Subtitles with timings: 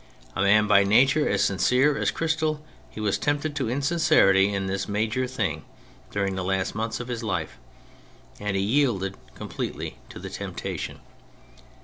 [0.35, 4.87] A man by nature as sincere as crystal, he was tempted to insincerity in this
[4.89, 5.63] major thing,
[6.09, 7.59] during the last months of his life,
[8.39, 11.01] and he yielded completely to the temptation.